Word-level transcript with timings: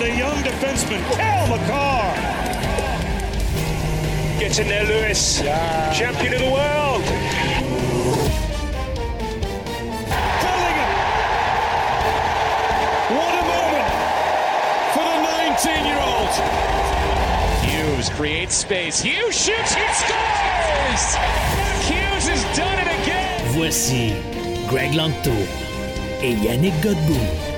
By 0.00 0.08
the 0.08 0.16
young 0.16 0.36
defenseman 0.42 1.00
Cal 1.14 1.46
McCarr. 1.48 2.14
Gets 4.38 4.58
in 4.58 4.68
there, 4.68 4.84
Lewis. 4.84 5.40
Champion 5.92 6.32
of 6.34 6.38
the 6.40 6.50
world. 6.50 7.02
Bellingham. 10.40 10.92
What 13.14 13.32
a 13.34 13.44
moment 13.52 13.88
for 14.94 15.04
the 15.04 15.18
19-year-old. 15.28 16.32
Hughes 17.68 18.08
creates 18.10 18.54
space. 18.54 19.00
Hughes 19.00 19.34
shoots. 19.34 19.74
He 19.74 19.86
scores. 20.00 21.04
Hughes 21.88 22.26
has 22.28 22.56
done 22.56 22.78
it 22.78 22.88
again. 23.02 23.52
Voici 23.52 24.14
Greg 24.66 24.92
Lanto 24.92 25.36
et 26.22 26.36
Yannick 26.42 26.80
Godbout. 26.80 27.49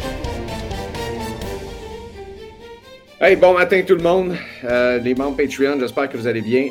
Hey, 3.25 3.37
bon 3.37 3.55
matin 3.55 3.81
tout 3.87 3.95
le 3.95 4.03
monde, 4.03 4.35
Euh, 4.65 4.99
les 4.99 5.15
membres 5.15 5.37
Patreon, 5.37 5.79
j'espère 5.79 6.09
que 6.09 6.17
vous 6.17 6.27
allez 6.27 6.41
bien. 6.41 6.71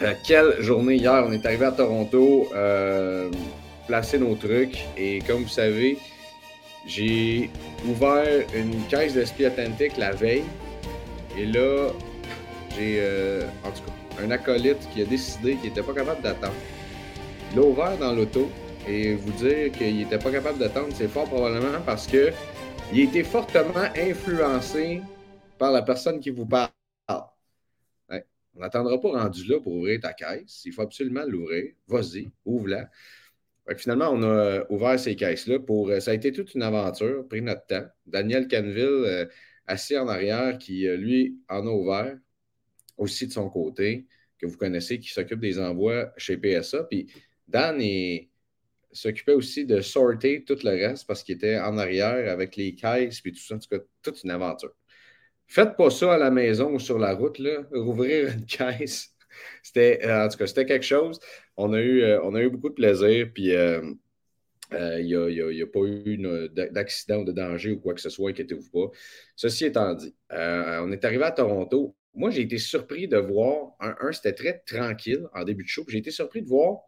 Euh, 0.00 0.14
quelle 0.26 0.54
journée. 0.60 0.94
Hier, 0.94 1.22
on 1.28 1.30
est 1.32 1.44
arrivé 1.44 1.66
à 1.66 1.72
Toronto, 1.72 2.48
euh, 2.54 3.28
placer 3.86 4.16
nos 4.18 4.34
trucs. 4.36 4.78
Et 4.96 5.18
comme 5.26 5.42
vous 5.42 5.50
savez, 5.50 5.98
j'ai 6.86 7.50
ouvert 7.86 8.46
une 8.54 8.86
caisse 8.88 9.12
de 9.12 9.22
ski 9.26 9.48
authentique 9.48 9.98
la 9.98 10.12
veille. 10.12 10.44
Et 11.38 11.44
là, 11.44 11.88
j'ai 12.74 12.96
euh, 12.98 13.42
en 13.62 13.68
tout 13.68 13.82
cas 13.82 14.24
un 14.24 14.30
acolyte 14.30 14.88
qui 14.94 15.02
a 15.02 15.04
décidé 15.04 15.56
qu'il 15.56 15.68
n'était 15.68 15.82
pas 15.82 15.92
capable 15.92 16.22
d'attendre. 16.22 16.54
Il 17.52 17.60
l'a 17.60 17.66
ouvert 17.66 17.98
dans 17.98 18.12
l'auto. 18.14 18.50
Et 18.88 19.12
vous 19.12 19.32
dire 19.32 19.70
qu'il 19.72 19.98
n'était 19.98 20.18
pas 20.18 20.30
capable 20.30 20.58
d'attendre, 20.58 20.88
c'est 20.94 21.08
fort 21.08 21.24
probablement 21.24 21.82
parce 21.84 22.06
que 22.06 22.32
il 22.94 23.00
a 23.00 23.02
été 23.02 23.24
fortement 23.24 23.88
influencé 23.94 25.02
par 25.58 25.72
la 25.72 25.82
personne 25.82 26.20
qui 26.20 26.30
vous 26.30 26.46
parle. 26.46 26.70
On 28.56 28.60
n'attendra 28.60 28.98
pas 29.00 29.10
rendu 29.10 29.44
là 29.44 29.60
pour 29.60 29.74
ouvrir 29.74 30.00
ta 30.00 30.14
caisse. 30.14 30.62
Il 30.64 30.72
faut 30.72 30.82
absolument 30.82 31.24
l'ouvrir. 31.26 31.74
Vas-y, 31.88 32.30
ouvre-la. 32.44 32.90
Finalement, 33.76 34.10
on 34.10 34.22
a 34.22 34.26
euh, 34.26 34.64
ouvert 34.70 34.98
ces 34.98 35.16
caisses-là 35.16 35.58
pour. 35.58 35.90
euh, 35.90 36.00
ça 36.00 36.12
a 36.12 36.14
été 36.14 36.32
toute 36.32 36.54
une 36.54 36.62
aventure, 36.62 37.26
pris 37.28 37.42
notre 37.42 37.66
temps. 37.66 37.84
Daniel 38.06 38.48
Canville, 38.48 39.04
euh, 39.04 39.26
assis 39.66 39.98
en 39.98 40.08
arrière, 40.08 40.56
qui, 40.58 40.86
lui, 40.88 41.38
en 41.48 41.66
a 41.66 41.70
ouvert 41.70 42.16
aussi 42.96 43.26
de 43.26 43.32
son 43.32 43.50
côté, 43.50 44.06
que 44.38 44.46
vous 44.46 44.56
connaissez, 44.56 44.98
qui 45.00 45.10
s'occupe 45.10 45.40
des 45.40 45.58
envois 45.58 46.12
chez 46.16 46.36
PSA. 46.38 46.84
Puis 46.84 47.08
Dan 47.48 47.80
s'occupait 48.92 49.34
aussi 49.34 49.66
de 49.66 49.80
sorter 49.80 50.44
tout 50.44 50.58
le 50.62 50.70
reste 50.70 51.06
parce 51.06 51.22
qu'il 51.22 51.34
était 51.34 51.58
en 51.58 51.76
arrière 51.76 52.30
avec 52.32 52.56
les 52.56 52.74
caisses 52.74 53.20
puis 53.20 53.32
tout 53.32 53.40
ça. 53.40 53.56
En 53.56 53.58
tout 53.58 53.68
cas, 53.68 53.84
toute 54.02 54.22
une 54.22 54.30
aventure. 54.30 54.72
Faites 55.48 55.76
pas 55.76 55.90
ça 55.90 56.14
à 56.14 56.18
la 56.18 56.30
maison 56.30 56.72
ou 56.74 56.78
sur 56.80 56.98
la 56.98 57.14
route. 57.14 57.40
Rouvrir 57.72 58.32
une 58.32 58.46
caisse. 58.46 59.14
C'était, 59.62 60.00
euh, 60.04 60.26
en 60.26 60.28
tout 60.28 60.38
cas, 60.38 60.46
c'était 60.46 60.66
quelque 60.66 60.84
chose. 60.84 61.20
On 61.56 61.72
a 61.72 61.80
eu, 61.80 62.02
euh, 62.02 62.20
on 62.22 62.34
a 62.34 62.42
eu 62.42 62.50
beaucoup 62.50 62.68
de 62.68 62.74
plaisir. 62.74 63.28
Puis, 63.34 63.54
euh, 63.54 63.82
il 64.72 65.06
n'y 65.06 65.14
a, 65.14 65.64
a- 65.64 65.66
pas 65.66 65.80
eu 65.80 66.18
d'accident 66.72 67.18
ou 67.20 67.24
de 67.24 67.32
danger 67.32 67.72
ou 67.72 67.80
quoi 67.80 67.94
que 67.94 68.00
ce 68.00 68.10
soit, 68.10 68.30
inquiétez-vous 68.30 68.70
pas. 68.70 68.90
Ceci 69.36 69.66
étant 69.66 69.94
dit, 69.94 70.14
on 70.30 70.92
est 70.92 71.04
arrivé 71.04 71.24
à 71.24 71.32
Toronto. 71.32 71.96
Moi, 72.14 72.30
j'ai 72.30 72.42
été 72.42 72.58
surpris 72.58 73.08
de 73.08 73.18
voir, 73.18 73.72
un, 73.80 73.94
un, 74.00 74.12
c'était 74.12 74.32
très 74.34 74.60
tranquille 74.66 75.26
en 75.34 75.44
début 75.44 75.64
de 75.64 75.68
show. 75.68 75.84
J'ai 75.88 75.98
été 75.98 76.10
surpris 76.10 76.42
de 76.42 76.48
voir 76.48 76.80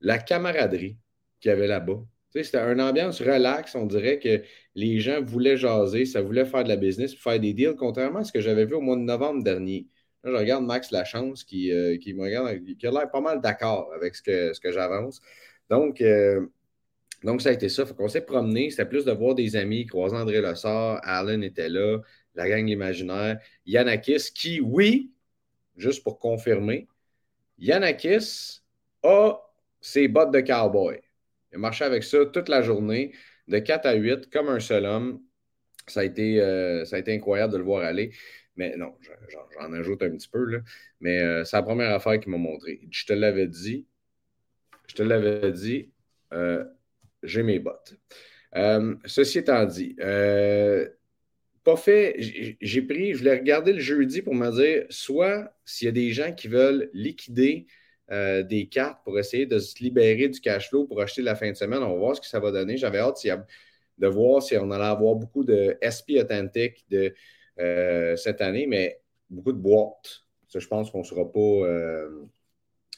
la 0.00 0.18
camaraderie 0.18 0.98
qu'il 1.40 1.50
y 1.50 1.52
avait 1.52 1.68
là-bas. 1.68 2.00
C'était 2.32 2.58
une 2.58 2.80
ambiance 2.80 3.20
relax. 3.20 3.74
On 3.74 3.86
dirait 3.86 4.18
que 4.18 4.42
les 4.74 5.00
gens 5.00 5.22
voulaient 5.22 5.56
jaser, 5.56 6.06
ça 6.06 6.22
voulait 6.22 6.44
faire 6.44 6.64
de 6.64 6.68
la 6.68 6.76
business, 6.76 7.14
faire 7.14 7.40
des 7.40 7.52
deals, 7.52 7.74
contrairement 7.76 8.20
à 8.20 8.24
ce 8.24 8.32
que 8.32 8.40
j'avais 8.40 8.66
vu 8.66 8.74
au 8.74 8.80
mois 8.80 8.96
de 8.96 9.02
novembre 9.02 9.42
dernier. 9.42 9.88
Là, 10.22 10.32
je 10.32 10.36
regarde 10.36 10.64
Max 10.64 10.90
Lachance 10.90 11.44
qui, 11.44 11.72
euh, 11.72 11.96
qui 11.98 12.14
me 12.14 12.22
regarde, 12.22 12.62
qui 12.78 12.86
a 12.86 12.90
l'air 12.90 13.10
pas 13.10 13.20
mal 13.20 13.40
d'accord 13.40 13.90
avec 13.94 14.14
ce 14.14 14.22
que, 14.22 14.52
ce 14.52 14.60
que 14.60 14.70
j'avance. 14.70 15.20
Donc, 15.70 16.00
euh, 16.00 16.46
donc, 17.24 17.42
ça 17.42 17.50
a 17.50 17.52
été 17.52 17.68
ça. 17.68 17.84
Fait 17.84 17.94
qu'on 17.94 18.08
s'est 18.08 18.24
promené. 18.24 18.70
C'était 18.70 18.86
plus 18.86 19.04
de 19.04 19.12
voir 19.12 19.34
des 19.34 19.56
amis, 19.56 19.86
croiser 19.86 20.16
André 20.16 20.40
Lessard, 20.40 21.00
Allen 21.02 21.42
était 21.42 21.68
là, 21.68 21.98
la 22.34 22.48
gang 22.48 22.66
imaginaire, 22.68 23.38
Yanakis, 23.66 24.32
qui, 24.34 24.60
oui, 24.60 25.12
juste 25.76 26.02
pour 26.02 26.18
confirmer, 26.18 26.88
Yanakis 27.58 28.62
a 29.02 29.38
ses 29.80 30.08
bottes 30.08 30.32
de 30.32 30.40
cowboy. 30.40 31.00
Il 31.52 31.56
a 31.56 31.58
marché 31.58 31.84
avec 31.84 32.04
ça 32.04 32.26
toute 32.26 32.48
la 32.48 32.62
journée, 32.62 33.12
de 33.48 33.58
4 33.58 33.86
à 33.86 33.94
8, 33.94 34.30
comme 34.30 34.48
un 34.48 34.60
seul 34.60 34.86
homme. 34.86 35.20
Ça 35.86 36.00
a 36.00 36.04
été, 36.04 36.40
euh, 36.40 36.84
ça 36.84 36.96
a 36.96 36.98
été 36.98 37.14
incroyable 37.14 37.52
de 37.52 37.58
le 37.58 37.64
voir 37.64 37.84
aller. 37.84 38.12
Mais 38.56 38.76
non, 38.76 38.94
je- 39.00 39.10
j'en 39.58 39.72
ajoute 39.72 40.02
un 40.02 40.10
petit 40.10 40.28
peu, 40.28 40.44
là. 40.44 40.58
Mais 41.00 41.20
euh, 41.20 41.44
c'est 41.44 41.56
la 41.56 41.62
première 41.62 41.92
affaire 41.94 42.20
qu'il 42.20 42.30
m'a 42.30 42.38
montré. 42.38 42.80
Je 42.90 43.06
te 43.06 43.12
l'avais 43.12 43.48
dit. 43.48 43.86
Je 44.88 44.94
te 44.94 45.02
l'avais 45.02 45.52
dit. 45.52 45.90
euh, 46.32 46.64
j'ai 47.22 47.42
mes 47.42 47.58
bottes. 47.58 47.94
Ceci 49.06 49.38
étant 49.38 49.64
dit, 49.64 49.96
pas 51.64 51.76
fait. 51.76 52.16
j'ai- 52.60 52.82
pris, 52.82 53.12
je 53.12 53.18
voulais 53.18 53.38
regarder 53.38 53.72
le 53.72 53.80
jeudi 53.80 54.22
pour 54.22 54.34
me 54.34 54.50
dire 54.50 54.86
soit 54.90 55.54
s'il 55.64 55.86
y 55.86 55.88
a 55.88 55.92
des 55.92 56.10
gens 56.10 56.32
qui 56.32 56.48
veulent 56.48 56.90
liquider 56.92 57.66
euh, 58.10 58.42
des 58.42 58.68
cartes 58.68 59.02
pour 59.04 59.18
essayer 59.18 59.46
de 59.46 59.58
se 59.58 59.82
libérer 59.82 60.28
du 60.28 60.40
cash 60.40 60.68
flow 60.68 60.84
pour 60.84 61.00
acheter 61.00 61.22
la 61.22 61.36
fin 61.36 61.50
de 61.50 61.56
semaine, 61.56 61.82
on 61.82 61.92
va 61.92 61.96
voir 61.96 62.16
ce 62.16 62.20
que 62.20 62.26
ça 62.26 62.40
va 62.40 62.50
donner. 62.50 62.76
J'avais 62.76 62.98
hâte 62.98 63.24
de 63.98 64.06
voir 64.08 64.42
si 64.42 64.56
on 64.56 64.70
allait 64.70 64.84
avoir 64.84 65.14
beaucoup 65.14 65.44
de 65.44 65.76
SP 65.80 66.18
authentique 66.18 66.84
de, 66.90 67.14
euh, 67.58 68.16
cette 68.16 68.40
année, 68.40 68.66
mais 68.66 69.00
beaucoup 69.28 69.52
de 69.52 69.58
boîtes. 69.58 70.24
Je 70.52 70.66
pense 70.66 70.90
qu'on 70.90 71.00
ne 71.00 71.04
sera 71.04 71.30
pas, 71.30 71.38
euh, 71.38 72.24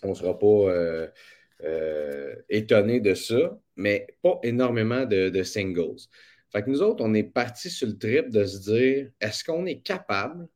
on 0.03 0.15
sera 0.15 0.39
pas 0.39 1.11
étonné 2.49 3.00
de 3.00 3.15
ça, 3.15 3.59
mais 3.77 4.06
pas 4.23 4.41
énormément 4.43 5.05
de, 5.05 5.29
de 5.29 5.43
singles. 5.43 6.09
Fait 6.50 6.62
que 6.62 6.71
nous 6.71 6.83
autres, 6.83 7.03
on 7.05 7.15
est 7.15 7.23
partis 7.23 7.71
sur 7.71 7.87
le 7.87 7.97
trip 7.97 8.31
de 8.31 8.44
se 8.44 8.59
dire 8.59 9.11
est-ce 9.21 9.44
qu'on 9.44 9.65
est 9.67 9.81
capable 9.81 10.49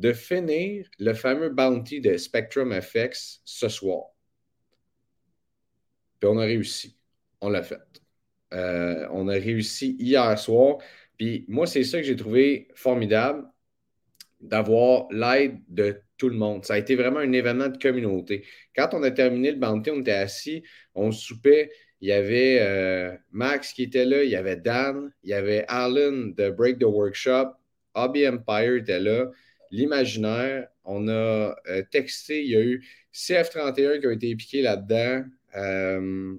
de 0.00 0.12
finir 0.12 0.88
le 0.98 1.12
fameux 1.14 1.50
bounty 1.50 2.00
de 2.00 2.16
Spectrum 2.16 2.72
FX 2.80 3.42
ce 3.44 3.68
soir? 3.68 4.06
Puis 6.18 6.28
on 6.28 6.38
a 6.38 6.44
réussi. 6.44 6.96
On 7.40 7.48
l'a 7.48 7.62
fait. 7.62 7.80
Euh, 8.52 9.06
on 9.12 9.28
a 9.28 9.34
réussi 9.34 9.96
hier 9.98 10.38
soir. 10.38 10.78
Puis 11.16 11.44
moi, 11.48 11.66
c'est 11.66 11.84
ça 11.84 11.98
que 11.98 12.04
j'ai 12.04 12.16
trouvé 12.16 12.68
formidable 12.74 13.46
d'avoir 14.40 15.06
l'aide 15.10 15.58
de 15.68 16.00
tout 16.16 16.28
le 16.28 16.36
monde. 16.36 16.64
Ça 16.64 16.74
a 16.74 16.78
été 16.78 16.96
vraiment 16.96 17.20
un 17.20 17.32
événement 17.32 17.68
de 17.68 17.78
communauté. 17.78 18.44
Quand 18.74 18.90
on 18.92 19.02
a 19.02 19.10
terminé 19.10 19.50
le 19.50 19.58
bounty, 19.58 19.90
on 19.90 20.00
était 20.00 20.12
assis, 20.12 20.62
on 20.94 21.12
soupait. 21.12 21.70
Il 22.00 22.08
y 22.08 22.12
avait 22.12 22.58
euh, 22.60 23.14
Max 23.30 23.74
qui 23.74 23.82
était 23.82 24.06
là, 24.06 24.24
il 24.24 24.30
y 24.30 24.36
avait 24.36 24.56
Dan, 24.56 25.12
il 25.22 25.30
y 25.30 25.34
avait 25.34 25.64
Alan 25.68 26.32
de 26.34 26.50
Break 26.50 26.78
the 26.78 26.84
Workshop, 26.84 27.52
Hobby 27.94 28.26
Empire 28.26 28.76
était 28.76 29.00
là, 29.00 29.26
l'imaginaire. 29.70 30.68
On 30.84 31.08
a 31.08 31.56
euh, 31.68 31.82
texté, 31.90 32.42
il 32.44 32.50
y 32.50 32.56
a 32.56 32.60
eu 32.60 32.84
CF31 33.12 34.00
qui 34.00 34.06
a 34.06 34.12
été 34.12 34.36
piqué 34.36 34.62
là-dedans, 34.62 35.24
euh, 35.56 36.36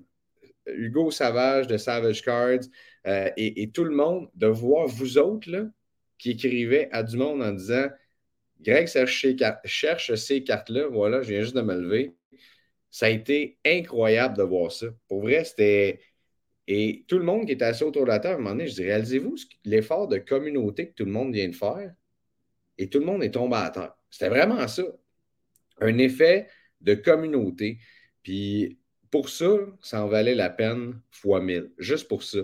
Hugo 0.67 1.11
Savage 1.11 1.67
de 1.67 1.77
Savage 1.77 2.21
Cards 2.21 2.65
euh, 3.07 3.29
et, 3.37 3.71
tout 3.71 3.83
le 3.83 3.95
monde, 3.95 4.29
de 4.35 4.47
voir 4.47 4.87
vous 4.87 5.17
autres 5.17 5.69
qui 6.17 6.31
écrivaient 6.31 6.89
à 6.91 7.03
du 7.03 7.17
monde 7.17 7.41
en 7.41 7.51
disant 7.51 7.87
Greg 8.61 8.87
cherche 9.65 10.15
ces, 10.15 10.43
cartes-là, 10.43 10.87
voilà, 10.87 11.21
je 11.23 11.29
viens 11.29 11.41
juste 11.41 11.55
de 11.55 11.61
me 11.61 11.75
lever. 11.75 12.15
Ça 12.91 13.07
a 13.07 13.09
été 13.09 13.57
incroyable 13.65 14.37
de 14.37 14.43
voir 14.43 14.71
ça. 14.71 14.87
Pour 15.07 15.21
vrai, 15.21 15.43
c'était. 15.45 15.99
Et 16.67 17.05
tout 17.07 17.17
le 17.17 17.25
monde 17.25 17.45
qui 17.47 17.53
était 17.53 17.65
assis 17.65 17.83
autour 17.83 18.03
de 18.03 18.09
la 18.09 18.19
table, 18.19 18.35
à 18.35 18.37
un 18.37 18.41
moment 18.41 18.51
donné, 18.51 18.67
je 18.67 18.75
dis 18.75 18.83
réalisez-vous 18.83 19.35
l'effort 19.65 20.07
de 20.07 20.17
communauté 20.17 20.89
que 20.89 20.93
tout 20.93 21.05
le 21.05 21.11
monde 21.11 21.33
vient 21.33 21.49
de 21.49 21.55
faire? 21.55 21.93
Et 22.81 22.89
tout 22.89 22.99
le 22.99 23.05
monde 23.05 23.23
est 23.23 23.31
tombé 23.31 23.57
à 23.57 23.69
terre. 23.69 23.93
C'était 24.09 24.29
vraiment 24.29 24.67
ça. 24.67 24.83
un 25.79 25.97
effet 25.99 26.47
de 26.81 26.95
communauté. 26.95 27.77
Puis 28.23 28.79
pour 29.11 29.29
ça, 29.29 29.49
ça 29.81 30.03
en 30.03 30.07
valait 30.07 30.33
la 30.33 30.49
peine 30.49 30.99
fois 31.11 31.41
mille, 31.41 31.69
juste 31.77 32.07
pour 32.07 32.23
ça. 32.23 32.39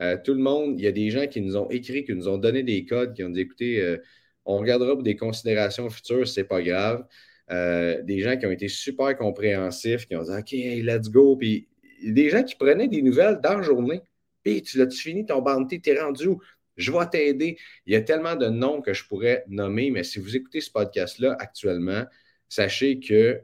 Euh, 0.00 0.16
tout 0.24 0.32
le 0.32 0.40
monde, 0.40 0.78
il 0.78 0.84
y 0.84 0.86
a 0.86 0.92
des 0.92 1.10
gens 1.10 1.26
qui 1.26 1.40
nous 1.42 1.56
ont 1.56 1.68
écrit, 1.70 2.04
qui 2.04 2.14
nous 2.14 2.28
ont 2.28 2.38
donné 2.38 2.62
des 2.62 2.86
codes, 2.86 3.14
qui 3.14 3.22
ont 3.24 3.28
dit 3.28 3.40
écoutez, 3.40 3.80
euh, 3.80 3.98
on 4.46 4.58
regardera 4.58 4.94
pour 4.94 5.02
des 5.02 5.16
considérations 5.16 5.90
futures, 5.90 6.26
c'est 6.26 6.44
pas 6.44 6.62
grave. 6.62 7.06
Euh, 7.50 8.02
des 8.02 8.20
gens 8.20 8.38
qui 8.38 8.46
ont 8.46 8.50
été 8.50 8.68
super 8.68 9.16
compréhensifs, 9.16 10.06
qui 10.06 10.16
ont 10.16 10.22
dit 10.22 10.30
OK, 10.30 10.52
let's 10.52 11.10
go. 11.10 11.36
Puis 11.36 11.68
des 12.02 12.30
gens 12.30 12.42
qui 12.42 12.54
prenaient 12.54 12.88
des 12.88 13.02
nouvelles 13.02 13.38
dans 13.42 13.58
la 13.58 13.62
journée. 13.62 14.00
Puis 14.42 14.62
tu 14.62 14.78
l'as-tu 14.78 14.98
fini 14.98 15.26
ton 15.26 15.42
bounty, 15.42 15.80
t'es 15.80 16.00
rendu 16.00 16.28
où? 16.28 16.40
Je 16.76 16.92
vais 16.92 17.06
t'aider. 17.10 17.58
Il 17.86 17.92
y 17.92 17.96
a 17.96 18.02
tellement 18.02 18.36
de 18.36 18.46
noms 18.46 18.80
que 18.80 18.92
je 18.92 19.04
pourrais 19.06 19.44
nommer, 19.48 19.90
mais 19.90 20.04
si 20.04 20.18
vous 20.18 20.36
écoutez 20.36 20.60
ce 20.60 20.70
podcast-là 20.70 21.36
actuellement, 21.38 22.04
sachez 22.48 23.00
que 23.00 23.42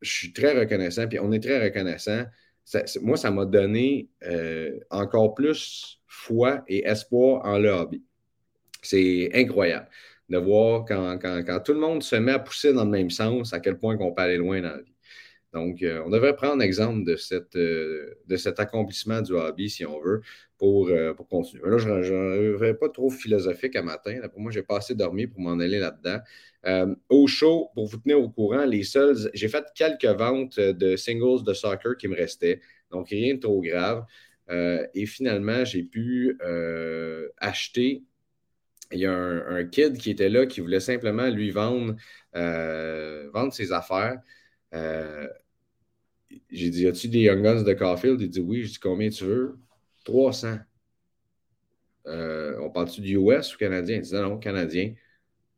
je 0.00 0.10
suis 0.10 0.32
très 0.32 0.58
reconnaissant, 0.58 1.08
puis 1.08 1.18
on 1.18 1.32
est 1.32 1.40
très 1.40 1.62
reconnaissant. 1.62 2.24
moi, 3.02 3.16
ça 3.16 3.30
m'a 3.30 3.44
donné 3.44 4.08
euh, 4.24 4.78
encore 4.90 5.34
plus 5.34 6.00
foi 6.06 6.62
et 6.68 6.86
espoir 6.86 7.44
en 7.44 7.58
le 7.58 7.70
hobby. 7.70 8.02
C'est 8.82 9.30
incroyable 9.34 9.88
de 10.28 10.38
voir 10.38 10.84
quand, 10.84 11.18
tout 11.64 11.72
le 11.72 11.80
monde 11.80 12.02
se 12.02 12.16
met 12.16 12.32
à 12.32 12.38
pousser 12.38 12.72
dans 12.72 12.84
le 12.84 12.90
même 12.90 13.10
sens, 13.10 13.52
à 13.52 13.60
quel 13.60 13.78
point 13.78 13.96
on 13.98 14.12
peut 14.12 14.22
aller 14.22 14.36
loin 14.36 14.60
dans 14.60 14.68
la 14.68 14.82
vie. 14.82 14.94
Donc, 15.54 15.82
euh, 15.82 16.02
on 16.04 16.10
devrait 16.10 16.36
prendre 16.36 16.62
exemple 16.62 17.04
de, 17.04 17.16
cette, 17.16 17.56
euh, 17.56 18.14
de 18.26 18.36
cet 18.36 18.60
accomplissement 18.60 19.22
du 19.22 19.32
hobby, 19.32 19.70
si 19.70 19.86
on 19.86 19.98
veut, 20.00 20.20
pour, 20.58 20.90
pour 21.16 21.28
continuer. 21.28 21.62
Là, 21.70 21.78
je 21.78 21.88
ne 21.88 22.72
pas 22.72 22.88
trop 22.88 23.10
philosophique 23.10 23.76
à 23.76 23.82
matin. 23.82 24.20
pour 24.28 24.40
moi, 24.40 24.50
j'ai 24.50 24.62
pas 24.62 24.78
assez 24.78 24.94
dormi 24.94 25.26
pour 25.26 25.40
m'en 25.40 25.58
aller 25.60 25.78
là-dedans. 25.78 26.18
Euh, 26.66 26.94
au 27.08 27.26
show, 27.26 27.70
pour 27.74 27.86
vous 27.86 27.98
tenir 27.98 28.20
au 28.20 28.28
courant, 28.28 28.64
les 28.64 28.82
seuls, 28.82 29.16
j'ai 29.34 29.48
fait 29.48 29.64
quelques 29.74 30.04
ventes 30.04 30.58
de 30.58 30.96
singles 30.96 31.44
de 31.44 31.54
soccer 31.54 31.96
qui 31.96 32.08
me 32.08 32.16
restaient, 32.16 32.60
donc 32.90 33.10
rien 33.10 33.34
de 33.34 33.40
trop 33.40 33.60
grave. 33.62 34.04
Euh, 34.50 34.86
et 34.94 35.06
finalement, 35.06 35.64
j'ai 35.64 35.84
pu 35.84 36.36
euh, 36.42 37.28
acheter. 37.38 38.02
Il 38.92 39.00
y 39.00 39.06
a 39.06 39.12
un, 39.12 39.64
kid 39.64 39.98
qui 39.98 40.10
était 40.10 40.30
là 40.30 40.46
qui 40.46 40.60
voulait 40.60 40.80
simplement 40.80 41.28
lui 41.28 41.50
vendre, 41.50 41.94
vendre 42.34 43.52
ses 43.52 43.72
affaires. 43.72 44.18
J'ai 46.50 46.70
dit 46.70 46.86
As-tu 46.86 47.08
des 47.08 47.20
Young 47.20 47.42
Guns 47.42 47.62
de 47.62 47.72
Caulfield? 47.72 48.20
Il 48.20 48.28
dit 48.30 48.40
Oui. 48.40 48.62
J'ai 48.62 48.68
dit 48.68 48.78
Combien 48.78 49.08
tu 49.10 49.24
veux? 49.24 49.58
300. 50.04 50.58
on 52.06 52.70
parle-tu 52.72 53.00
du 53.00 53.16
US 53.16 53.54
ou 53.54 53.58
canadien? 53.58 53.96
Il 53.96 54.02
dit 54.02 54.14
Non, 54.14 54.22
non, 54.22 54.38
canadien. 54.38 54.94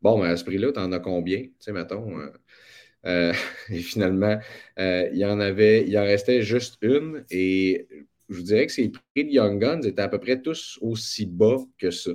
Bon, 0.02 0.18
mais 0.22 0.28
à 0.28 0.36
ce 0.36 0.44
prix-là, 0.44 0.72
tu 0.72 0.80
en 0.80 0.92
as 0.92 0.98
combien? 0.98 1.42
Tu 1.42 1.52
sais, 1.58 1.72
mettons. 1.72 2.18
Euh, 2.18 2.30
euh, 3.06 3.32
et 3.70 3.78
finalement, 3.80 4.38
euh, 4.78 5.08
il 5.12 5.18
y 5.18 5.24
en 5.24 5.40
avait, 5.40 5.86
il 5.86 5.98
en 5.98 6.04
restait 6.04 6.42
juste 6.42 6.78
une. 6.82 7.24
Et 7.30 7.86
je 8.28 8.36
vous 8.36 8.42
dirais 8.42 8.66
que 8.66 8.72
ces 8.72 8.90
prix 8.90 9.24
de 9.24 9.30
Young 9.30 9.60
Guns 9.60 9.82
étaient 9.82 10.02
à 10.02 10.08
peu 10.08 10.18
près 10.18 10.40
tous 10.40 10.78
aussi 10.80 11.26
bas 11.26 11.58
que 11.78 11.90
ça. 11.90 12.12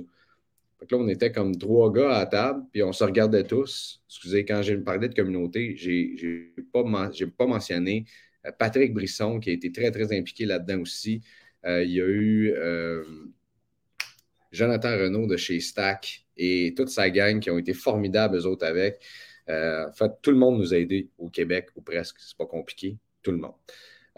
Fait 0.88 0.94
là, 0.94 1.02
on 1.02 1.08
était 1.08 1.32
comme 1.32 1.56
trois 1.56 1.92
gars 1.92 2.16
à 2.16 2.26
table, 2.26 2.64
puis 2.72 2.82
on 2.82 2.92
se 2.92 3.04
regardait 3.04 3.44
tous. 3.44 4.02
Excusez, 4.08 4.44
quand 4.44 4.62
j'ai 4.62 4.76
parlé 4.78 5.08
de 5.08 5.14
communauté, 5.14 5.76
je 5.76 5.90
n'ai 5.90 6.52
pas, 6.72 6.84
pas 7.36 7.46
mentionné 7.46 8.04
Patrick 8.58 8.94
Brisson, 8.94 9.40
qui 9.40 9.50
a 9.50 9.52
été 9.52 9.72
très, 9.72 9.90
très 9.90 10.16
impliqué 10.16 10.44
là-dedans 10.44 10.80
aussi. 10.80 11.22
il 11.64 11.90
y 11.90 12.00
a 12.00 12.06
eu 12.06 12.54
Jonathan 14.52 14.96
Renault 14.96 15.26
de 15.26 15.36
chez 15.36 15.60
Stack 15.60 16.24
et 16.36 16.74
toute 16.76 16.88
sa 16.88 17.10
gang 17.10 17.40
qui 17.40 17.50
ont 17.50 17.58
été 17.58 17.74
formidables, 17.74 18.36
eux 18.36 18.46
autres, 18.46 18.66
avec. 18.66 19.02
Euh, 19.48 19.88
en 19.88 19.92
fait, 19.92 20.10
tout 20.22 20.30
le 20.30 20.36
monde 20.36 20.58
nous 20.58 20.74
a 20.74 20.78
aidés 20.78 21.10
au 21.18 21.28
Québec, 21.28 21.68
ou 21.76 21.82
presque. 21.82 22.16
C'est 22.18 22.36
pas 22.36 22.46
compliqué. 22.46 22.98
Tout 23.22 23.32
le 23.32 23.38
monde. 23.38 23.54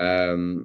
Euh, 0.00 0.62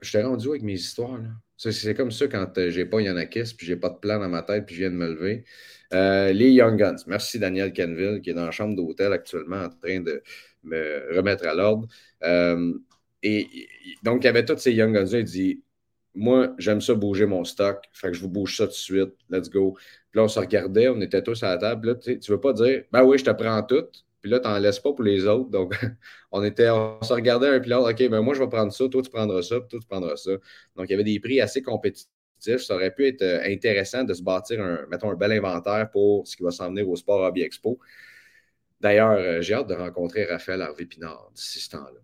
je 0.00 0.12
t'ai 0.12 0.22
rendu 0.22 0.48
avec 0.48 0.62
mes 0.62 0.74
histoires. 0.74 1.20
C'est 1.68 1.94
comme 1.94 2.10
ça 2.10 2.26
quand 2.26 2.56
euh, 2.58 2.70
j'ai 2.70 2.86
pas 2.86 3.00
Yanakis, 3.00 3.54
puis 3.56 3.66
j'ai 3.66 3.76
pas 3.76 3.90
de 3.90 3.98
plan 3.98 4.18
dans 4.18 4.28
ma 4.28 4.42
tête, 4.42 4.66
puis 4.66 4.74
je 4.74 4.80
viens 4.80 4.90
de 4.90 4.96
me 4.96 5.08
lever. 5.08 5.44
les 5.92 6.50
Young 6.50 6.78
Guns. 6.78 6.96
Merci 7.06 7.38
Daniel 7.38 7.72
Canville, 7.72 8.20
qui 8.22 8.30
est 8.30 8.34
dans 8.34 8.46
la 8.46 8.50
chambre 8.50 8.74
d'hôtel 8.76 9.12
actuellement 9.12 9.62
en 9.64 9.68
train 9.68 10.00
de 10.00 10.22
me 10.62 11.16
remettre 11.16 11.46
à 11.46 11.54
l'ordre. 11.54 11.88
et 13.22 13.46
donc, 14.02 14.22
il 14.22 14.26
y 14.26 14.28
avait 14.28 14.44
tous 14.44 14.58
ces 14.58 14.72
Young 14.72 14.94
Guns. 14.94 15.06
Il 15.12 15.24
dit 15.24 15.62
moi, 16.14 16.54
j'aime 16.58 16.80
ça 16.80 16.94
bouger 16.94 17.26
mon 17.26 17.44
stock. 17.44 17.84
Fait 17.92 18.08
que 18.08 18.14
je 18.14 18.20
vous 18.20 18.28
bouge 18.28 18.56
ça 18.56 18.64
tout 18.64 18.72
de 18.72 18.76
suite. 18.76 19.14
Let's 19.30 19.48
go. 19.50 19.74
Puis 20.10 20.18
là, 20.18 20.24
on 20.24 20.28
se 20.28 20.38
regardait, 20.38 20.88
on 20.88 21.00
était 21.00 21.22
tous 21.22 21.42
à 21.42 21.48
la 21.48 21.58
table. 21.58 21.88
Là, 21.88 21.94
tu 21.94 22.30
veux 22.30 22.40
pas 22.40 22.52
dire, 22.52 22.84
ben 22.92 23.04
oui, 23.04 23.18
je 23.18 23.24
te 23.24 23.30
prends 23.30 23.62
tout. 23.62 23.86
Puis 24.20 24.30
là, 24.30 24.40
tu 24.40 24.48
n'en 24.48 24.58
laisses 24.58 24.80
pas 24.80 24.92
pour 24.92 25.02
les 25.02 25.26
autres. 25.26 25.50
Donc, 25.50 25.74
on 26.32 26.42
était, 26.42 26.70
on 26.70 27.02
se 27.02 27.12
regardait 27.12 27.48
un 27.48 27.60
puis 27.60 27.70
l'autre. 27.70 27.90
OK, 27.90 28.08
ben 28.08 28.20
moi, 28.20 28.34
je 28.34 28.40
vais 28.40 28.48
prendre 28.48 28.72
ça. 28.72 28.88
Toi, 28.88 29.02
tu 29.02 29.10
prendras 29.10 29.42
ça. 29.42 29.60
Puis 29.60 29.68
toi, 29.68 29.80
tu 29.80 29.86
prendras 29.86 30.16
ça. 30.16 30.32
Donc, 30.76 30.86
il 30.88 30.90
y 30.90 30.94
avait 30.94 31.04
des 31.04 31.20
prix 31.20 31.40
assez 31.40 31.62
compétitifs. 31.62 32.10
Ça 32.58 32.74
aurait 32.74 32.94
pu 32.94 33.06
être 33.06 33.22
euh, 33.22 33.42
intéressant 33.44 34.04
de 34.04 34.14
se 34.14 34.22
bâtir, 34.22 34.60
un, 34.60 34.86
mettons, 34.90 35.10
un 35.10 35.14
bel 35.14 35.32
inventaire 35.32 35.90
pour 35.90 36.26
ce 36.26 36.36
qui 36.36 36.42
va 36.42 36.50
s'en 36.50 36.68
venir 36.68 36.88
au 36.88 36.96
Sport 36.96 37.22
Hobby 37.22 37.42
Expo. 37.42 37.78
D'ailleurs, 38.80 39.18
euh, 39.18 39.40
j'ai 39.42 39.54
hâte 39.54 39.68
de 39.68 39.74
rencontrer 39.74 40.24
Raphaël 40.24 40.62
Harvey-Pinard 40.62 41.30
d'ici 41.34 41.60
ce 41.60 41.70
temps-là 41.70 42.00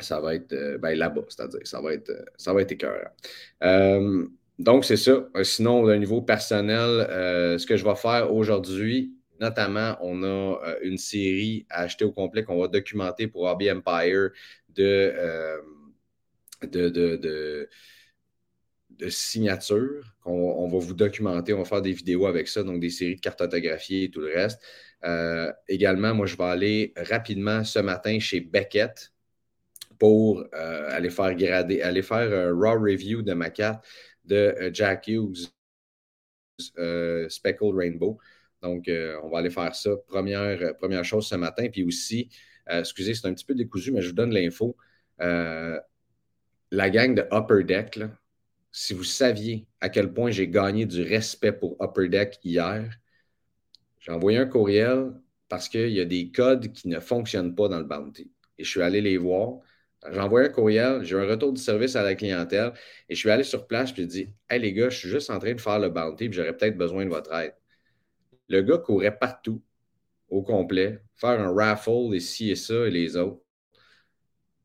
ça 0.00 0.18
va 0.18 0.34
être 0.34 0.52
euh, 0.52 0.76
ben, 0.76 0.98
là-bas, 0.98 1.22
c'est-à-dire, 1.28 1.60
ça 1.62 1.80
va 1.80 1.94
être, 1.94 2.10
ça 2.36 2.52
va 2.52 2.62
être 2.62 2.72
écœurant. 2.72 3.12
Donc, 4.58 4.84
c'est 4.84 4.96
ça. 4.96 5.28
Sinon, 5.44 5.82
au 5.82 5.96
niveau 5.96 6.20
personnel, 6.20 7.06
ce 7.58 7.64
que 7.64 7.76
je 7.76 7.84
vais 7.84 7.94
faire 7.94 8.34
aujourd'hui, 8.34 9.14
notamment, 9.40 9.96
on 10.00 10.22
a 10.22 10.76
une 10.82 10.98
série 10.98 11.66
à 11.70 11.82
acheter 11.82 12.04
au 12.04 12.12
complet 12.12 12.44
qu'on 12.44 12.60
va 12.60 12.68
documenter 12.68 13.26
pour 13.28 13.44
Hobby 13.44 13.70
Empire 13.70 14.30
de, 14.70 15.14
de, 16.62 16.88
de, 16.88 17.68
de, 18.90 19.08
signatures 19.08 20.04
qu'on 20.22 20.68
va 20.68 20.78
vous 20.78 20.94
documenter. 20.94 21.52
On 21.52 21.58
va 21.58 21.64
faire 21.64 21.82
des 21.82 21.92
vidéos 21.92 22.26
avec 22.26 22.48
ça, 22.48 22.62
donc 22.62 22.80
des 22.80 22.90
séries 22.90 23.16
de 23.16 23.20
cartes 23.20 23.40
autographiées 23.40 24.04
et 24.04 24.10
tout 24.10 24.20
le 24.20 24.32
reste. 24.32 24.60
également, 25.68 26.14
moi, 26.14 26.26
je 26.26 26.36
vais 26.36 26.44
aller 26.44 26.92
rapidement 26.96 27.64
ce 27.64 27.80
matin 27.80 28.18
chez 28.20 28.40
Beckett 28.40 29.12
pour 29.98 30.44
euh, 30.54 30.88
aller 30.90 31.10
faire 31.10 31.34
grader, 31.34 31.82
aller 31.82 32.02
faire 32.02 32.32
un 32.32 32.52
raw 32.52 32.80
review 32.80 33.22
de 33.22 33.32
ma 33.34 33.50
carte 33.50 33.84
de 34.24 34.54
euh, 34.60 34.70
Jack 34.72 35.08
Hughes 35.08 35.48
euh, 36.78 37.28
Speckled 37.28 37.74
Rainbow. 37.74 38.18
Donc, 38.64 38.90
on 39.22 39.28
va 39.28 39.38
aller 39.38 39.50
faire 39.50 39.74
ça. 39.74 39.90
Première, 40.08 40.76
première 40.76 41.04
chose 41.04 41.28
ce 41.28 41.36
matin. 41.36 41.68
Puis 41.70 41.84
aussi, 41.84 42.28
excusez, 42.68 43.14
c'est 43.14 43.26
un 43.28 43.34
petit 43.34 43.44
peu 43.44 43.54
décousu, 43.54 43.92
mais 43.92 44.00
je 44.00 44.08
vous 44.08 44.14
donne 44.14 44.32
l'info. 44.32 44.76
la 45.18 46.90
gang 46.90 47.14
de 47.14 47.26
Upper 47.30 47.64
Deck, 47.64 48.00
si 48.72 48.92
vous 48.92 49.04
saviez 49.04 49.66
à 49.80 49.88
quel 49.88 50.12
point 50.12 50.30
j'ai 50.32 50.48
gagné 50.48 50.84
du 50.84 51.02
respect 51.02 51.52
pour 51.52 51.76
Upper 51.80 52.08
Deck 52.08 52.40
hier, 52.42 52.90
j'ai 54.00 54.12
envoyé 54.12 54.38
un 54.38 54.46
courriel 54.46 55.12
parce 55.48 55.68
qu'il 55.68 55.90
y 55.90 56.00
a 56.00 56.04
des 56.04 56.30
codes 56.32 56.72
qui 56.72 56.88
ne 56.88 56.98
fonctionnent 56.98 57.54
pas 57.54 57.68
dans 57.68 57.78
le 57.78 57.84
bounty. 57.84 58.32
Et 58.58 58.64
je 58.64 58.68
suis 58.70 58.82
allé 58.82 59.00
les 59.00 59.16
voir. 59.16 59.60
J'ai 60.10 60.20
envoyé 60.20 60.48
un 60.48 60.50
courriel, 60.50 61.04
j'ai 61.04 61.16
un 61.16 61.26
retour 61.26 61.52
du 61.52 61.60
service 61.60 61.96
à 61.96 62.02
la 62.02 62.14
clientèle 62.14 62.72
et 63.08 63.14
je 63.14 63.20
suis 63.20 63.30
allé 63.30 63.44
sur 63.44 63.66
place 63.66 63.92
et 63.92 63.94
j'ai 63.96 64.06
dit 64.06 64.28
Hey 64.50 64.60
les 64.60 64.72
gars, 64.72 64.90
je 64.90 64.98
suis 64.98 65.08
juste 65.08 65.30
en 65.30 65.38
train 65.38 65.54
de 65.54 65.60
faire 65.60 65.78
le 65.78 65.88
bounty 65.88 66.24
et 66.24 66.32
j'aurais 66.32 66.56
peut-être 66.56 66.76
besoin 66.76 67.04
de 67.04 67.10
votre 67.10 67.32
aide. 67.32 67.54
Le 68.48 68.60
gars 68.62 68.78
courait 68.78 69.16
partout, 69.16 69.62
au 70.28 70.42
complet, 70.42 71.00
faire 71.14 71.40
un 71.40 71.52
raffle, 71.54 72.14
ici 72.14 72.50
et 72.50 72.56
ça 72.56 72.86
et 72.86 72.90
les 72.90 73.16
autres. 73.16 73.40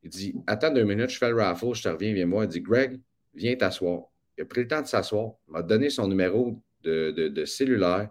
Il 0.03 0.09
dit 0.09 0.35
Attends 0.47 0.71
deux 0.71 0.83
minutes, 0.83 1.09
je 1.09 1.17
fais 1.17 1.29
le 1.29 1.35
raffle, 1.35 1.73
je 1.73 1.83
te 1.83 1.89
reviens, 1.89 2.13
viens 2.13 2.25
moi. 2.25 2.45
Il 2.45 2.49
dit 2.49 2.61
Greg, 2.61 2.99
viens 3.33 3.55
t'asseoir. 3.55 4.03
Il 4.37 4.43
a 4.43 4.45
pris 4.45 4.61
le 4.61 4.67
temps 4.67 4.81
de 4.81 4.87
s'asseoir, 4.87 5.33
m'a 5.47 5.61
donné 5.61 5.89
son 5.89 6.07
numéro 6.07 6.61
de, 6.83 7.43
cellulaire. 7.45 8.09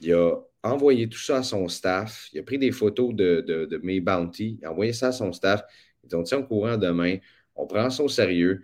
Il 0.00 0.12
a 0.14 0.36
envoyé 0.62 1.08
tout 1.08 1.18
ça 1.18 1.38
à 1.38 1.42
son 1.42 1.68
staff. 1.68 2.28
Il 2.32 2.40
a 2.40 2.42
pris 2.42 2.58
des 2.58 2.72
photos 2.72 3.14
de, 3.14 3.40
de 3.42 3.80
mes 3.82 4.00
bounties. 4.00 4.58
Il 4.60 4.66
a 4.66 4.72
envoyé 4.72 4.92
ça 4.92 5.08
à 5.08 5.12
son 5.12 5.32
staff. 5.32 5.62
Ils 6.04 6.16
on 6.16 6.22
tient 6.22 6.38
au 6.38 6.44
courant 6.44 6.76
demain, 6.76 7.18
on 7.54 7.66
prend 7.66 7.90
ça 7.90 8.02
au 8.02 8.08
sérieux. 8.08 8.62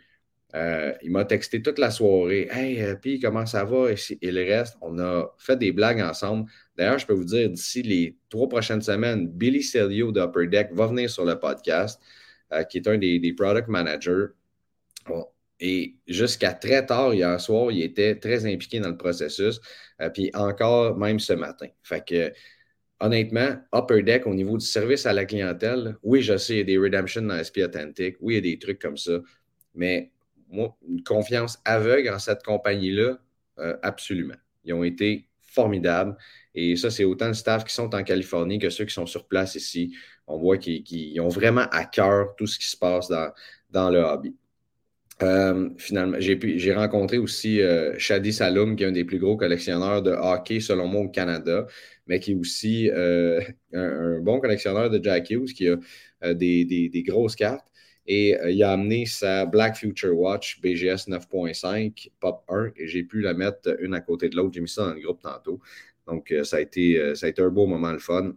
Euh, 0.54 0.92
il 1.02 1.10
m'a 1.10 1.24
texté 1.24 1.60
toute 1.62 1.78
la 1.78 1.90
soirée. 1.90 2.48
Hey, 2.50 2.80
euh, 2.80 2.94
puis 2.94 3.18
comment 3.18 3.44
ça 3.44 3.64
va? 3.64 3.90
Et, 3.90 4.30
le 4.30 4.44
reste, 4.44 4.76
on 4.80 4.98
a 5.00 5.34
fait 5.36 5.56
des 5.56 5.72
blagues 5.72 6.00
ensemble. 6.00 6.48
D'ailleurs, 6.76 6.98
je 6.98 7.06
peux 7.06 7.12
vous 7.12 7.24
dire, 7.24 7.50
d'ici 7.50 7.82
les 7.82 8.16
trois 8.28 8.48
prochaines 8.48 8.82
semaines, 8.82 9.26
Billy 9.28 9.62
Celio 9.62 10.12
d'Upper 10.12 10.46
Deck 10.46 10.72
va 10.72 10.86
venir 10.86 11.10
sur 11.10 11.24
le 11.24 11.38
podcast, 11.38 12.00
euh, 12.52 12.62
qui 12.62 12.78
est 12.78 12.88
un 12.88 12.98
des, 12.98 13.34
product 13.36 13.68
managers. 13.68 14.26
et 15.60 15.96
jusqu'à 16.06 16.52
très 16.52 16.86
tard 16.86 17.14
hier 17.14 17.40
soir, 17.40 17.72
il 17.72 17.82
était 17.82 18.16
très 18.16 18.46
impliqué 18.46 18.80
dans 18.80 18.90
le 18.90 18.96
processus. 18.96 19.60
puis 20.14 20.30
encore, 20.34 20.96
même 20.96 21.18
ce 21.18 21.32
matin. 21.32 21.66
Fait 21.82 22.04
que 22.06 22.32
honnêtement, 23.00 23.56
Upper 23.74 24.02
Deck 24.02 24.26
au 24.26 24.34
niveau 24.34 24.56
du 24.58 24.66
service 24.66 25.06
à 25.06 25.12
la 25.12 25.24
clientèle, 25.24 25.96
oui, 26.02 26.22
je 26.22 26.36
sais, 26.36 26.54
il 26.54 26.58
y 26.58 26.60
a 26.60 26.64
des 26.64 26.78
redemptions 26.78 27.22
dans 27.22 27.42
SP 27.42 27.58
Authentic, 27.64 28.16
oui, 28.20 28.34
il 28.34 28.36
y 28.36 28.38
a 28.38 28.52
des 28.52 28.58
trucs 28.58 28.80
comme 28.80 28.96
ça, 28.96 29.20
mais 29.74 30.13
moi, 30.48 30.76
une 30.88 31.02
confiance 31.02 31.58
aveugle 31.64 32.10
en 32.10 32.18
cette 32.18 32.42
compagnie-là, 32.42 33.18
euh, 33.58 33.76
absolument. 33.82 34.34
Ils 34.64 34.72
ont 34.72 34.84
été 34.84 35.28
formidable. 35.42 36.16
Et 36.54 36.76
ça, 36.76 36.90
c'est 36.90 37.04
autant 37.04 37.28
le 37.28 37.34
staff 37.34 37.64
qui 37.64 37.74
sont 37.74 37.94
en 37.94 38.02
Californie 38.02 38.58
que 38.58 38.70
ceux 38.70 38.84
qui 38.84 38.94
sont 38.94 39.06
sur 39.06 39.26
place 39.26 39.54
ici. 39.54 39.94
On 40.26 40.38
voit 40.38 40.58
qu'ils 40.58 41.20
ont 41.20 41.28
vraiment 41.28 41.66
à 41.70 41.84
cœur 41.84 42.34
tout 42.36 42.46
ce 42.46 42.58
qui 42.58 42.68
se 42.68 42.76
passe 42.76 43.08
dans, 43.70 43.90
le 43.90 44.00
hobby. 44.00 44.34
Euh, 45.22 45.70
finalement, 45.78 46.16
j'ai 46.18 46.74
rencontré 46.74 47.18
aussi 47.18 47.60
euh, 47.60 47.96
Shadi 47.98 48.32
Saloum, 48.32 48.74
qui 48.74 48.82
est 48.82 48.86
un 48.86 48.92
des 48.92 49.04
plus 49.04 49.18
gros 49.18 49.36
collectionneurs 49.36 50.02
de 50.02 50.10
hockey, 50.10 50.58
selon 50.60 50.88
moi, 50.88 51.02
au 51.02 51.08
Canada, 51.08 51.66
mais 52.06 52.18
qui 52.18 52.32
est 52.32 52.34
aussi 52.34 52.90
un, 53.72 54.20
bon 54.20 54.40
collectionneur 54.40 54.90
de 54.90 55.02
Jack 55.02 55.30
Hughes, 55.30 55.52
qui 55.52 55.68
a 55.68 56.34
des, 56.34 57.04
grosses 57.06 57.36
cartes. 57.36 57.66
Et 58.06 58.36
il 58.48 58.62
a 58.62 58.72
amené 58.72 59.06
sa 59.06 59.46
Black 59.46 59.76
Future 59.76 60.14
Watch 60.16 60.60
BGS 60.60 61.08
9.5 61.08 62.10
Pop 62.20 62.44
1 62.48 62.72
et 62.76 62.86
j'ai 62.86 63.02
pu 63.02 63.22
la 63.22 63.32
mettre 63.32 63.76
une 63.80 63.94
à 63.94 64.00
côté 64.00 64.28
de 64.28 64.36
l'autre. 64.36 64.52
J'ai 64.52 64.60
mis 64.60 64.68
ça 64.68 64.86
dans 64.86 64.94
le 64.94 65.00
groupe 65.00 65.22
tantôt. 65.22 65.60
Donc, 66.06 66.34
ça, 66.42 66.58
a 66.58 66.60
été, 66.60 67.14
ça 67.14 67.24
a 67.26 67.28
été 67.30 67.40
un 67.40 67.48
beau 67.48 67.66
moment, 67.66 67.92
le 67.92 67.98
fun. 67.98 68.34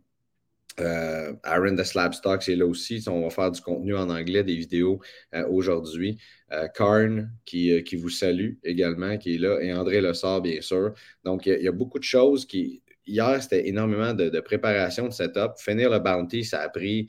Euh, 0.80 1.34
Aaron 1.44 1.72
de 1.72 1.84
Slabstocks 1.84 2.48
est 2.50 2.56
là 2.56 2.66
aussi. 2.66 3.04
On 3.08 3.22
va 3.22 3.30
faire 3.30 3.52
du 3.52 3.62
contenu 3.62 3.96
en 3.96 4.10
anglais, 4.10 4.44
des 4.44 4.56
vidéos 4.56 5.00
euh, 5.34 5.48
aujourd'hui. 5.48 6.18
Euh, 6.52 6.68
Karn, 6.68 7.32
qui, 7.46 7.84
qui, 7.84 7.96
vous 7.96 8.10
salue 8.10 8.54
également, 8.64 9.18
qui 9.18 9.36
est 9.36 9.38
là, 9.38 9.60
et 9.60 9.74
André 9.74 10.02
Lessard, 10.02 10.42
bien 10.42 10.62
sûr. 10.62 10.94
Donc, 11.24 11.46
il 11.48 11.62
y, 11.62 11.68
a 11.68 11.72
beaucoup 11.72 12.00
de 12.00 12.04
choses 12.04 12.46
qui. 12.46 12.84
Hier, 13.06 13.42
c'était 13.42 13.68
énormément 13.68 14.14
de, 14.14 14.40
préparation, 14.42 15.08
de 15.08 15.14
setup. 15.14 15.54
Finir 15.58 15.90
le 15.90 16.00
bounty, 16.00 16.44
ça 16.44 16.62
a 16.62 16.70
pris 16.70 17.08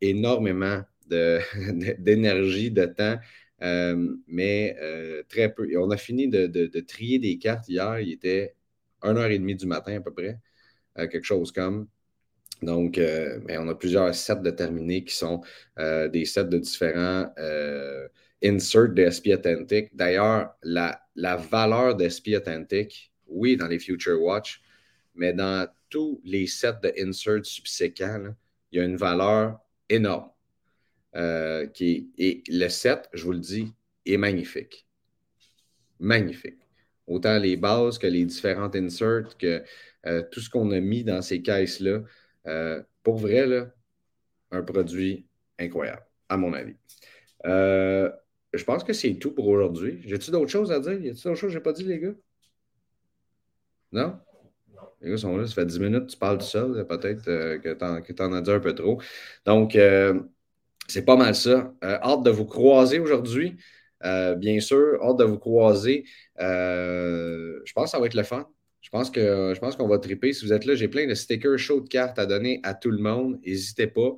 énormément 0.00 0.82
d'énergie, 1.08 2.70
de, 2.70 2.84
temps, 2.86 3.18
mais 4.26 4.76
très 5.28 5.52
peu. 5.52 5.68
On 5.78 5.90
a 5.90 5.96
fini 5.96 6.28
de, 6.28 6.80
trier 6.80 7.18
des 7.18 7.38
cartes 7.38 7.68
hier. 7.68 8.00
Il 8.00 8.12
était 8.12 8.54
1h30 9.02 9.56
du 9.56 9.66
matin 9.66 9.96
à 9.96 10.00
peu 10.00 10.12
près, 10.12 10.38
quelque 10.96 11.24
chose 11.24 11.52
comme. 11.52 11.88
Donc, 12.62 12.98
euh, 12.98 13.38
on 13.50 13.68
a 13.68 13.74
plusieurs 13.74 14.14
sets 14.14 14.40
de 14.40 14.50
terminés 14.50 15.04
qui 15.04 15.14
sont 15.14 15.42
euh, 15.78 16.08
des 16.08 16.24
sets 16.24 16.44
de 16.44 16.58
différents 16.58 17.32
euh, 17.38 18.08
inserts 18.42 18.88
de 18.90 19.08
SP 19.08 19.30
Authentic. 19.32 19.94
D'ailleurs, 19.94 20.54
la, 20.62 21.00
la, 21.14 21.36
valeur 21.36 21.94
de 21.94 22.08
SP 22.08 22.34
Authentic, 22.34 23.12
oui, 23.28 23.56
dans 23.56 23.68
les 23.68 23.78
Future 23.78 24.20
Watch, 24.20 24.60
mais 25.14 25.32
dans 25.32 25.68
tous 25.88 26.20
les 26.24 26.46
sets 26.46 26.80
de 26.82 26.92
inserts 26.98 27.46
subséquents, 27.46 28.34
il 28.72 28.78
y 28.78 28.82
a 28.82 28.84
une 28.84 28.96
valeur 28.96 29.60
énorme. 29.88 30.30
Qui 31.74 32.10
et 32.18 32.42
le 32.48 32.68
set, 32.68 33.08
je 33.12 33.24
vous 33.24 33.32
le 33.32 33.38
dis, 33.38 33.72
est 34.06 34.16
magnifique. 34.16 34.86
Magnifique. 35.98 36.58
Autant 37.06 37.38
les 37.38 37.56
bases 37.56 37.98
que 37.98 38.06
les 38.06 38.24
différentes 38.24 38.76
inserts, 38.76 39.36
que 39.36 39.62
tout 40.30 40.40
ce 40.40 40.48
qu'on 40.48 40.70
a 40.70 40.80
mis 40.80 41.04
dans 41.04 41.22
ces 41.22 41.42
caisses-là. 41.42 42.02
Euh, 42.48 42.82
pour 43.02 43.16
vrai, 43.18 43.46
là, 43.46 43.70
un 44.50 44.62
produit 44.62 45.26
incroyable, 45.58 46.04
à 46.28 46.36
mon 46.36 46.52
avis. 46.52 46.76
Euh, 47.46 48.10
je 48.52 48.64
pense 48.64 48.84
que 48.84 48.92
c'est 48.92 49.14
tout 49.14 49.32
pour 49.32 49.46
aujourd'hui. 49.48 50.00
J'ai-tu 50.04 50.30
d'autres 50.30 50.50
choses 50.50 50.72
à 50.72 50.80
dire? 50.80 50.94
Y 50.94 51.10
a-t-il 51.10 51.24
d'autres 51.24 51.34
choses 51.34 51.48
que 51.48 51.54
je 51.54 51.58
n'ai 51.58 51.62
pas 51.62 51.72
dit, 51.72 51.84
les 51.84 51.98
gars? 51.98 52.14
Non? 53.92 54.18
Les 55.00 55.10
gars 55.10 55.16
sont 55.18 55.36
là, 55.36 55.46
ça 55.46 55.54
fait 55.54 55.66
10 55.66 55.80
minutes, 55.80 56.06
tu 56.08 56.16
parles 56.16 56.38
tout 56.38 56.46
seul. 56.46 56.86
Peut-être 56.86 57.28
euh, 57.28 57.58
que 57.58 58.12
tu 58.12 58.22
en, 58.22 58.32
as 58.32 58.40
dit 58.40 58.50
un 58.50 58.60
peu 58.60 58.74
trop. 58.74 59.00
Donc, 59.44 59.76
c'est 60.88 61.04
pas 61.04 61.16
mal 61.16 61.34
ça. 61.34 61.72
hâte 61.82 62.22
de 62.22 62.30
vous 62.30 62.46
croiser 62.46 62.98
aujourd'hui. 62.98 63.56
bien 64.02 64.60
sûr, 64.60 64.98
hâte 65.02 65.18
de 65.18 65.24
vous 65.24 65.38
croiser. 65.38 66.04
je 66.38 67.72
pense 67.74 67.84
que 67.84 67.90
ça 67.90 68.00
va 68.00 68.06
être 68.06 68.14
le 68.14 68.22
fun. 68.24 68.46
Je 68.80 68.90
pense 68.90 69.10
que 69.10 69.52
je 69.54 69.60
pense 69.60 69.76
qu'on 69.76 69.88
va 69.88 69.98
triper. 69.98 70.32
Si 70.32 70.44
vous 70.46 70.52
êtes 70.52 70.64
là, 70.64 70.74
j'ai 70.74 70.88
plein 70.88 71.06
de 71.06 71.14
stickers 71.14 71.58
chauds 71.58 71.80
de 71.80 71.88
cartes 71.88 72.18
à 72.18 72.26
donner 72.26 72.60
à 72.62 72.74
tout 72.74 72.90
le 72.90 72.98
monde. 72.98 73.38
N'hésitez 73.44 73.86
pas. 73.86 74.14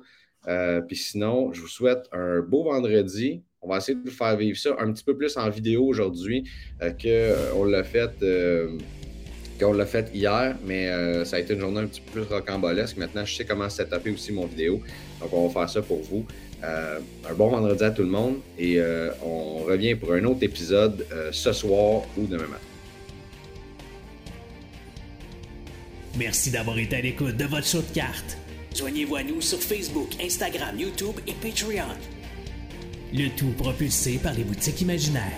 Euh, 0.47 0.81
puis 0.81 0.95
sinon, 0.95 1.53
je 1.53 1.61
vous 1.61 1.67
souhaite 1.67 2.07
un 2.11 2.39
beau 2.41 2.63
vendredi. 2.63 3.43
On 3.61 3.69
va 3.69 3.77
essayer 3.77 3.95
de 3.95 4.09
vous 4.09 4.15
faire 4.15 4.35
vivre 4.37 4.57
ça 4.57 4.75
un 4.79 4.91
petit 4.91 5.03
peu 5.03 5.15
plus 5.15 5.37
en 5.37 5.49
vidéo 5.49 5.85
aujourd'hui 5.85 6.49
euh, 6.81 6.91
qu'on 6.91 7.65
l'a 7.65 7.83
fait. 7.83 8.11
Euh, 8.23 8.77
l'a 9.59 9.85
fait 9.85 10.09
hier, 10.11 10.57
mais 10.65 10.89
ça 11.23 11.35
a 11.35 11.39
été 11.39 11.53
une 11.53 11.59
journée 11.59 11.81
un 11.81 11.85
petit 11.85 12.01
peu 12.01 12.21
plus 12.21 12.33
rocambolesque. 12.33 12.97
Maintenant, 12.97 13.23
je 13.23 13.35
sais 13.35 13.45
comment 13.45 13.69
setuper 13.69 14.09
aussi 14.09 14.31
mon 14.31 14.47
vidéo. 14.47 14.81
Donc, 15.19 15.31
on 15.33 15.47
va 15.47 15.53
faire 15.53 15.69
ça 15.69 15.81
pour 15.83 16.01
vous. 16.01 16.25
Un 16.63 17.33
bon 17.35 17.49
vendredi 17.49 17.83
à 17.83 17.91
tout 17.91 18.03
le 18.03 18.09
monde 18.09 18.35
et 18.57 18.79
on 19.23 19.59
revient 19.63 19.95
pour 19.95 20.13
un 20.13 20.23
autre 20.25 20.43
épisode 20.43 21.05
ce 21.31 21.53
soir 21.53 22.03
ou 22.17 22.25
demain 22.27 22.47
matin. 22.47 22.61
Merci 26.17 26.51
d'avoir 26.51 26.77
été 26.77 26.97
à 26.97 27.01
l'écoute 27.01 27.37
de 27.37 27.45
votre 27.45 27.65
show 27.65 27.81
de 27.81 27.93
cartes. 27.93 28.37
Joignez-vous 28.75 29.15
à 29.15 29.23
nous 29.23 29.41
sur 29.41 29.59
Facebook, 29.59 30.09
Instagram, 30.21 30.77
YouTube 30.77 31.15
et 31.25 31.33
Patreon. 31.33 31.95
Le 33.13 33.29
tout 33.29 33.51
propulsé 33.57 34.19
par 34.21 34.33
les 34.33 34.43
boutiques 34.43 34.81
imaginaires. 34.81 35.31